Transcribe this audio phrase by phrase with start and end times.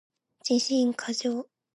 [0.43, 1.45] 自信過剰